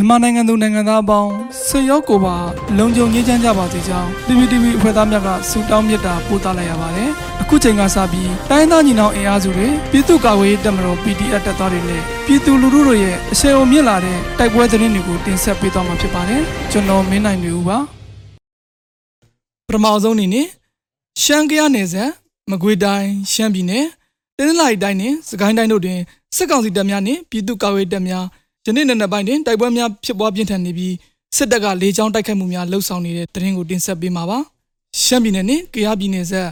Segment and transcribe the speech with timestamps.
[0.00, 1.30] မြန်မာနိုင်ငံသူနိုင်ငံသားအပေါင်း
[1.66, 2.36] ဆွေရောက်ကိုပါ
[2.78, 7.10] လုံခြုံရေးချမ်းကြပါစေကြောင်း PPTV အဖွဲ့သားများကဆုတောင်းမေတ္တာပို့သလိုက်ရပါတယ်။
[7.42, 17.78] အခုချိန်ကစပြီးတိုင်းသားညီနောင်အင်အားစုတွေပြည်သူ့ကာကွယ်ရေးတပ်မတော် PDF တပ်သားတွေနဲ့ပြည်သူလူထုတို့ရဲ့အဆင်အုံမြင့်လာတဲ့တိုက်ပွဲသတင်းတွေကိုတင်ဆက်ပေးသွားမှာဖြစ်ပါတယ်။ကျွန်တော်မင်းနိုင်နေဦးပါ။
[19.66, 20.46] ပထမဆုံးအနေနဲ့
[21.22, 22.10] ရှမ်းကရနယ်စပ်
[22.50, 23.86] မကွေတိုင်းရှမ်းပြည်နယ်
[24.36, 25.98] တင်းနလိုက်တိုင်းနဲ့စကိုင်းတိုင်းတို့တွင်
[26.36, 28.24] စစ်ကောင်စီတပ်များနှင့်ပြည်သူ့ကာကွယ်ရေးတပ်များ
[28.66, 30.94] ယနေ့နေ့နေ့ပိုင်းတွင်တိုက်ပွဲများဖြစ်ပွားပြင်းထန်နေပြီး
[31.36, 34.38] စစ်တပ်ကလေကြောင်းတိုက်ခိုက်မှုများလှုပ်ဆောင်နေတဲ့သတင်းကိုတင်ဆက်ပေးမှာပါ
[35.02, 36.48] ရှမ်းပြည်နယ်နှင့်ကယားပြည်နယ်ဆက်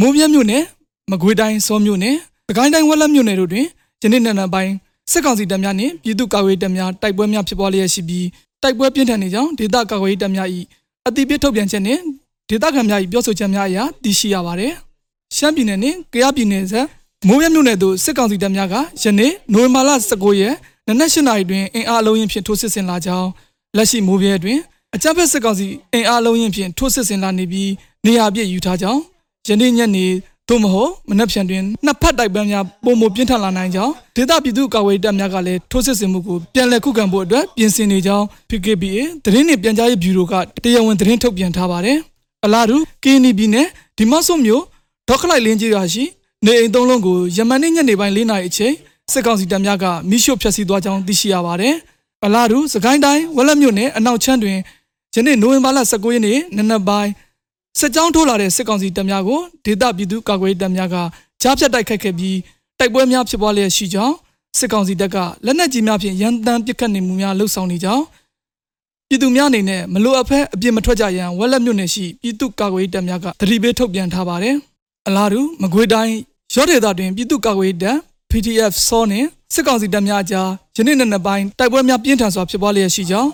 [0.00, 0.62] မိုးမြတ်မြို့နယ်
[1.10, 2.16] မကွေတိုင်းစောမြို့နယ်
[2.48, 3.66] စကိုင်းတိုင်းဝက်လက်မြို့နယ်တို့တွင်
[4.02, 4.72] ယနေ့နေ့နေ့ပိုင်း
[5.12, 8.26] စစ်ကောင်စီတပ်များနှင့်ပြည်သူ့ကာကွယ်ရေးတပ်များတိုက်ပွဲများဖြစ်ပွားလျက်ရှိပြီး
[8.62, 10.48] တိုက်ပွဲပြင်းထန်နေကြောင်းဒေသကာကွယ်ရေးတပ်များ၏
[11.06, 12.00] အတိအပြထုတ်ပြန်ချက်နှင့်
[12.48, 14.72] ဒေသခံများ၏ပြောဆိုချက်များအရသိရှိရပါသည်
[15.36, 16.86] ရှမ်းပြည်နယ်နှင့်ကယားပြည်နယ်ဆက်
[17.28, 20.54] မိုးမြတ်မြို့နယ်သို့စစ်ကောင်စီတပ်များကယနေ့နိုဝင်ဘာလ19ရက်
[20.88, 23.28] နနက်၈နာရီတွင်အင်အားအလုံးရင်ဖြင့်ထိုးစစ်ဆင်လာကြောင်း
[23.76, 24.58] လက်ရှိမိုးပြဲတွင်
[24.94, 27.70] အကြမ်းဖက်စစ်ကောင်စီအင်အားအလုံးရင်ဖြင့်ထိုးစစ်ဆင်လာနေပြီး
[28.06, 29.00] နေရာပြည့်ယူထားကြောင်း
[29.48, 30.06] ယနေ့ညနေ
[30.48, 41.98] သို့မဟုတ်မနက်ဖြန်တွင်နှစ်ဖက်တိုက်ပွဲများပုံမပြင်းထန်လာနိုင်ကြောင်းဒေသပြည်သူ့ကာကွယ်ရေးတပ်များကလည်းထိုးစစ်ဆင်မှုကိုပြန်လည်ခုခံဖို့အတွက်ပြင်ဆင်နေကြောင်း PKPA သတင်းနှင့်ပြန်ကြားရေးဗျူရိုကတရားဝင်သတင်းထုတ်ပြန်ထားပါတယ်
[42.44, 43.66] အလားတူ KNY ပြည်နယ်
[43.98, 44.62] ဒီမော့ဆိုမြို့
[45.08, 46.04] ဒေါက်ခလိုက်လင်းကြီးရာရှိ
[46.44, 48.74] နေအိမ်သုံးလုံးကိုယမန်နေ့ညနေပိုင်း၄နာရီအချိန်
[49.12, 51.74] စစ်ကောင်စီတပ်များကမိရှို့ဖျက်ဆီးသွားကြောင်းသိရှိရပါတယ်။
[52.24, 54.58] အလားတူစကိုင်းတိုင်းဝက်လက်မြို့နယ်အနောက်ချမ်းတွင်
[55.14, 57.10] ယနေ့နိုဝင်ဘာလ19ရက်နေ့နနက်ပိုင်း
[57.78, 60.96] စစ်ကြောင်းထိုးလာတဲ့စစ်ကောင်စီတပ်များကိုဒေသပြည်သူကာကွယ်ရေးတပ်များက
[61.42, 62.38] ကြားဖြတ်တိုက်ခိုက်ခဲ့ပြီး
[62.78, 64.14] တိုက်ပွဲများဖြစ်ပွားလျက်ရှိကြောင်း
[64.58, 68.04] စစ်ကောင်စီတပ်ကလက်နက်ကြီးများဖြင့်ရန်တမ်းပစ်ခတ်နေမှုများလှုပ်ဆောင်နေကြောင်း
[69.08, 74.54] ပြည်သူများအနေနဲ့မလိုအပ်ဖက်အပြစ်မထွက်ကြရန်ဝက်လက်မြို့နယ်ရှိပြည်သူကာကွယ်ရေးတပ်များကတတိပေးထုတ်ပြန်ထားပါတယ်။
[75.06, 76.14] အလားတူမကွေးတိုင်း
[76.54, 77.98] ရော့ဒေသတွင်ပြည်သူ့ကာကွယ်ရေးတပ်
[78.34, 83.30] PDF စောနှင့်စစ်ကောင်စီတပ်များအကြားယနေ့နေ့နှစ်ပိုင်းတိုက်ပွဲများပြင်းထန်စွာဖြစ်ပွားလျက်ရှိကြောင်း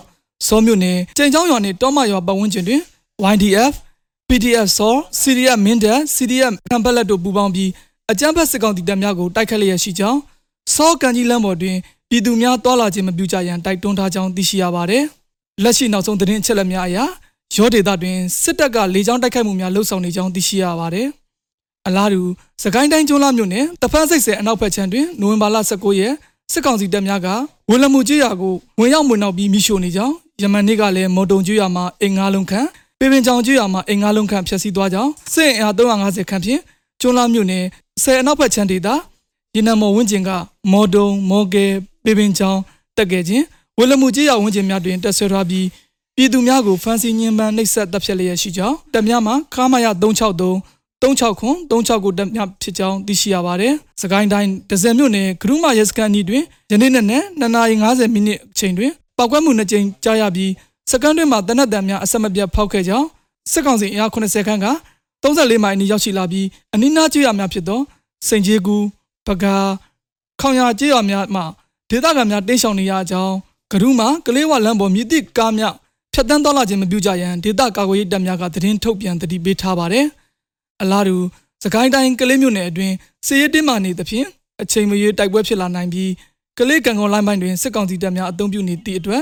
[0.47, 2.81] စောမြို့နယ်ကြိမ်ချောင်းရွာနှင့်တောမရွာပတ်ဝန်းကျင်တွင်
[3.33, 3.73] YDF
[4.29, 7.69] PDF စော CDF မင်းတပ် CDF ကံပလက်တို့ပူးပေါင်းပြီး
[8.11, 10.19] အကြမ်းဖက်စစ်ကောင်စီတပ်များကိုတိုက်ခတ်လျက်ရှိကြောင်း
[10.75, 11.77] စောကန်ကြီးလမ်းပေါ်တွင်
[12.09, 15.03] ပြည်သူများတွာလာခြင်းမပြုကြရန်တိုက်တွန်းထားကြောင်းသိရှိရပါတယ်။
[15.63, 16.97] လက်ရှိနောက်ဆုံးသတင်းအချက်အလက်များအရ
[17.55, 21.07] ရောဒေတာတွင်စစ်တပ်ကလေကြောင်းတိုက်ခိုက်မှုများလှုပ်ဆောင်နေကြောင်းသိရှိရပါတယ်။
[21.87, 22.21] အလားတူ
[22.63, 26.13] စကိုင်းတိုင်းကျွန်းလာမြို့နယ်တဖန်းစိတ်ဆယ်အနောက်ဘက်ခြမ်းတွင်နိုဝင်ဘာလ19ရက်
[26.51, 27.27] စစ်ကောင်စီတပ်များက
[27.69, 32.67] ဝေလမှုကျွော်ကိုဝင်ရောက်မွေနောက်ပြီးမိရှို့နေကြောင်းယမန်နေ့ကလည်းမော်တုံကျွော်မှာအင်္ဂါလုံးခန့်
[32.99, 36.61] ပေပင်ချောင်ကျွော်မှာအင်္ဂါလုံးခန့်ဖျက်ဆီးသွားကြောင်းစစ်အင်အား350ခန့်ဖြင့်
[37.01, 37.63] ကျွန်းလာမြို့နယ်
[38.03, 38.87] ဆယ်အနောက်ဘက်ခြမ်းဒေသ
[39.55, 40.29] ရေနံမော်ဝင်းကျင်က
[40.71, 41.65] မော်တုံမော်ကဲ
[42.03, 42.59] ပေပင်ချောင်
[42.97, 43.43] တက်ခဲ့ခြင်း
[43.77, 45.67] ဝေလမှုကျွော်ဝင်းကျင်များတွင်တက်ဆွဲထားပြီး
[46.15, 60.51] ပြည်သူများကိုဖမ်းဆီးညှဉ်းပန်းနှိပ်စက်တပ်ဖြတ်လျက်ရှိကြောင်းတပ်များမှခါမရ363 36ခွန်36ကိုတက်မြဖြစ်ကြောင်းသိရှိရပါတယ်။စကိုင်းတိုင်းဒဇယ်မြို့နယ်ဂရုမရဲစခန်းဤတွင်ယနေ့နေ့နဲ့2:50မိနစ်အချိန်တွင်ပောက်ကွဲမှုနှစ်ကြိမ်ကြားရပြီး
[60.91, 63.07] စကန်တွင်မှတနက်တန်များအဆက်မပြတ်ဖောက်ခဲ့ကြောင်း
[63.51, 64.67] စစ်ကောင်စီအင်အား80ခန်းက
[65.23, 67.79] 34မိုင်အနီးရောက်ရှိလာပြီးအနီးနားကျွော်များဖြစ်သော
[68.27, 68.77] စိန်ကြီးကူ
[69.27, 69.55] ပကာ
[70.41, 71.41] ခေါင်ရကျွော်များမှ
[71.89, 73.33] ဒေသခံများတင်းရှောင်နေရကြောင်း
[73.71, 75.75] ဂရုမကလေးဝလမ်းပေါ်မြစ်တိကားများ
[76.13, 80.07] ဖြတ်တန်းသွားလာခြင်းမပြုကြရန်ဒေသကာကွယ်ရေးတပ်များကသတင်းထုတ်ပြန်တတိပေးထားပါတယ်။
[80.81, 81.15] အလားတူ
[81.63, 82.95] စကိုင်းတိုင်းကလေးမြို့နယ်အတွင်း
[83.27, 84.27] စစ်ရေးတင်းမာနေသဖြင့်
[84.61, 86.11] အချိန်မရွေးတိုက်ပွဲဖြစ်လာနိုင်ပြီး
[86.57, 89.21] ကလေးကံကောလိုင်းပိုင်းတွင်စစ်ကောင်စီတပ်များအုံပြုနေသည့်အတွက်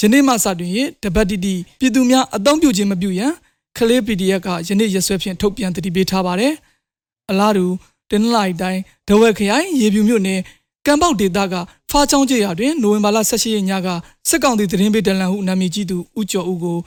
[0.00, 0.72] ယနေ့မှစတွင်
[1.02, 3.32] တပတ်တိတိပြည်သူများအုံပြုခြင်းမပြုရန်
[3.78, 6.52] ကလေး PDF ကယနေ့ရက်စွဲဖြင့်ထုတ်ပြန်တတိပေးထားပါတယ်။
[7.30, 7.66] အလားတူ
[8.10, 10.40] တင်းလိုက်တိုင်းဒဝဲခရိုင်ရေပြူမြို့နယ်
[10.86, 11.54] ကံပေါက်ဒေသက
[11.90, 13.88] ဖားချောင်းကျေးရွာတွင်နိုဝင်ဘာလ18ရက်ညက
[14.28, 16.78] စစ်ကောင်စီသတင်းပေးတလန်ဟုနာမည်ကြီးသူဦးကျော်ဦးကို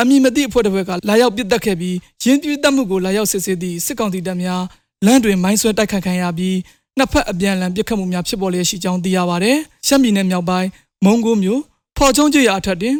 [0.00, 4.62] အမည်မသိအဖွဲ့တစ်ဖွဲ့ကလာရောက်ပစ်တက်ခဲ့ပြီးရင်းပြတ်မှုကိုလာရောက်စစ်ဆေးသည့်စစ်ကောင်စီတပ်များ
[5.06, 6.56] လမ်းတွင်မိုင်းဆွဲတိုက်ခတ်ခံရပြီး
[6.98, 10.68] နှစ်ဖက်အပြန်အလှန်ပစ်ခတ်မှုများဖြစ်ပေါ်လျက်ရှိကြောင်းသိရပါတယ်။ရှမ်းပြည်နယ်မြောက်ပိုင်း
[11.04, 11.60] မုံကိုမြို့
[11.96, 12.96] ဖော်ချုံကျွော်အထက်တွင်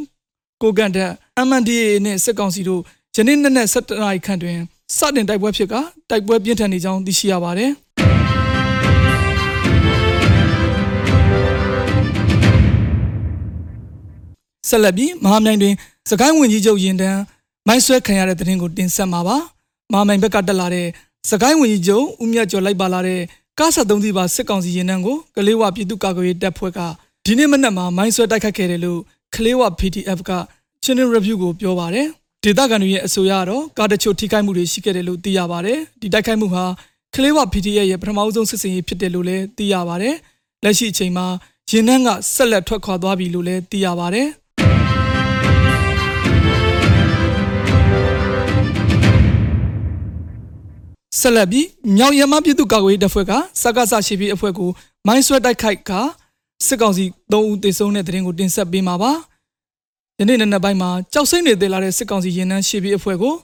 [0.62, 1.10] ကိုကန်တက်
[1.48, 2.82] MNDAA နှင့်စစ်ကောင်စီတို့
[3.16, 4.58] ယနေ့နေ့နဲ့17နာရီခန့်တွင်
[4.96, 5.74] စတင်တိုက်ပွဲဖြစ်က
[6.10, 7.70] တိုက်ပွဲပြင်းထန်နေကြောင်းသိရှိရပါတယ်။
[14.68, 15.74] ဆက်လက်ပြီးမဟာမြိုင်တွင်
[16.10, 17.20] စကိုင်းဝင်ကြီးချုပ်ရင်တန်း
[17.66, 19.36] မိုင်းဆွဲခံရတဲ့တဲ့တင်ကိုတင်ဆက်မှာပါ
[19.92, 20.86] မဟာမြိုင်ဘက်ကတက်လာတဲ့
[21.30, 23.20] စကိုင်းဝင်ကြီးချုပ်ဦးမြတ်ကျော်လိုက်ပါလာတဲ့
[23.58, 26.80] ကားဆက်သုံးစီးပါစစ်ကောင်စီရင်တန်းကိုကလေးဝပြည်သူ့ကာကွယ်ရေးတပ်ဖွဲ့က
[27.24, 29.00] ဒီနေ့မနက်မှာမိုင်းဆွဲတိုက်ခတ်ခဲ့တယ်လို့
[29.34, 30.32] ကလေးဝ PDF က
[30.84, 32.06] Channel Review ကိုပြောပါတယ်
[32.44, 36.64] ဒေသခံတွေရဲ့အဆိုအရတော့ကားတချို့ထိခိုက်မှုတွေရှိခဲ့တယ်လို့သိရပါတယ်ဒီတိုက်ခိုက်မှုဟာ
[37.14, 40.14] ကလေးဝ PDF ရဲ့ပထမဆုံးစစ်စင်ရေးဖြစ်တယ်လို့လည်းသိရပါတယ်
[40.64, 41.26] လက်ရှိအချိန်မှာ
[41.70, 44.28] ရင်နှန်းကဆက်လက်ထွက်ခွာသွားပြီလို့လည်းသိရပါတယ်
[51.20, 51.66] ဆက်လက်ပြီး
[51.96, 53.32] မြောက်ရမပြည်သူ့ကာကွယ်ရေးတပ်ဖွဲ့က
[53.62, 54.70] စကားဆရှိပြီးအဖွဲ့ကို
[55.06, 55.90] မိုင်းဆွဲတိုက်ခိုက်က
[56.66, 59.12] စစ်ကောင်စီ၃ဦးတေဆုံးတဲ့တဲ့ရင်ကိုတင်ဆက်ပေးမှာပါ
[60.18, 63.34] ယနေ့နေ့နက်ပိုင်းမှာကြောက်စိမ့်နေသေးလာတဲ့စစ်ကောင်စီရင်နှန်းရှေ့ပြေးအဖွဲ့ကို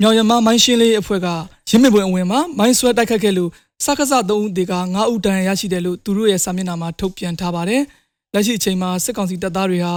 [0.00, 1.28] မြောင်ရမမိုင်းရှင်းလေးအဖွဲ့က
[1.68, 3.50] ရင်းမြစ်ပွင့်အဝင်မှာမိုင်းဆွဲတိုက်ခတ်ခဲ့လို့
[3.84, 7.82] စက္ကစ3ဦးတေက9ဦးတန်ရရှိတယ်လို့သူတို့ရဲ့စာမျက်နှာမှာထုတ်ပြန်ထားပါတယ်။
[8.34, 9.94] လက်ရှိအချိန်မှာစစ်ကောင်စီတပ်သားတွေဟာ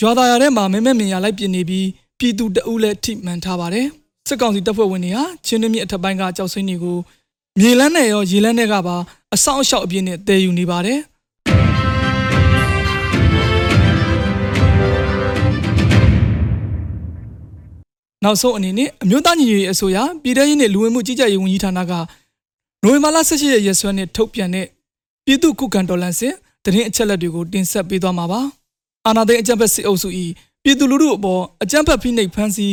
[0.00, 1.86] ရွာသားရထဲမှာမဲမဲမြင်ရလိုက်ပြင်နေပြီး
[2.18, 3.86] ပြည်သူတအုပ်လည်းထိမှန်ထားပါတယ်။
[4.28, 6.98] စစ်ကောင်စီတပ်ဖွဲ့ဝင်တွေဟာချင်းတွင်းမြစ်အထက်ပိုင်းကကြောက်စိမ့်တွေကို
[7.58, 8.96] မြေလန်းနဲ့ရောရေလန်းတွေကပါ
[9.34, 11.00] အဆောင်အရှောက်အပြည့်နဲ့တည်ယူနေပါတယ်။
[18.24, 21.92] နောက်ဆုံးအနေနဲ့အမျိုးသားညီညွတ်ရေးအစိုးရပြည်ထရေးနဲ့လူဝင်မှုကြီးကြပ်ရေးဝန်ကြီးဌာနက
[22.82, 24.66] နိုဝင်ဘာလ18ရက်ရက်စွဲနဲ့ထုတ်ပြန်တဲ့
[25.24, 26.34] ပြည်သူ့ခုခံတော်လှန်စစ်
[26.64, 28.40] တရင်အချက်လက်တွေကိုတင်ဆက်ပေးသွားမှာပါ။
[29.06, 30.08] အာဏာသိမ်းအကြမ်းဖက်စစ်အုပ်စု၏
[30.64, 32.72] ပြည်သူလူထုအပေါ်အကြမ်းဖက်ဖိနှိပ်ဖန်ဆီး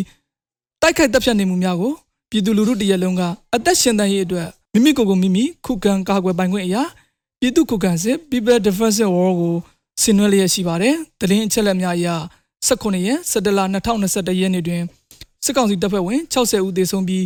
[0.82, 1.94] တိုက်ခိုက်တပ်ဖြတ်နေမှုများကို
[2.30, 3.22] ပြည်သူလူထုတရက်လုံးက
[3.56, 6.84] အသက်ရှင်သန်ရေးအတွက်မိမိကိုယ်ကိုမိမိခုခံကာကွယ်ပိုင်ခွင့်အရာ
[7.40, 9.56] ပြည်သူ့ခုခံစစ် People Defensive War ကို
[10.02, 12.08] ဆင်နွှဲလျက်ရှိပါတယ်။တရင်အချက်လက်များအရ
[12.68, 14.82] 18ရက်17လ2021ရက်နေ့တွင်
[15.44, 17.26] စစ်ကောင်စီတပ်ဖွဲ့ဝင်60ဦးသေဆုံးပြီး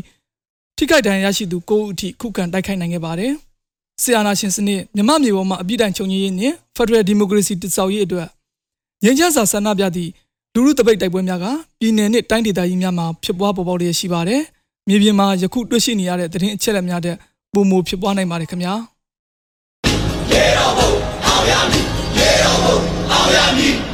[0.77, 3.31] ထိခိုက်ဒဏ်ရာရရှိသူ9ဦးအထိခုခံတိုက်ခိုက်နိုင်ခဲ့ပါတယ်။
[4.01, 8.27] ဆီယနာရှင်စနစ်မြမမြေပေါ်မှာအပြစ်ဒဏ်ချုပ်ငြိမ်းရေးနဲ့ Federal Democracy တည်ဆောက်ရေးအတွက်
[9.03, 10.11] ငြိမ်းချမ်းစွာဆန္ဒပြသည့်
[10.55, 11.45] လူမှုတပိတ်တိုက်ပွဲများက
[11.79, 14.41] ပြည်내နဲ့တိုင်းဒေသကြီးများမှာဖြစ်ပွားပေါ်ပေါက်လျက်ရှိပါတယ်။
[14.87, 17.15] မြေပြင်မှာယခုတွေ့ရှိနေရတဲ့သတင်းအချက်အလက်များတဲ့
[17.53, 18.73] ပုံမဖြစ်ပွားနိုင်ပါတယ်ခင်ဗျာ။
[20.31, 20.89] ရေတော်ဘုံ
[21.25, 21.85] အောင်ရမည်
[22.17, 22.77] ရေတော်ဘုံ
[23.11, 23.90] အောင်ရမည်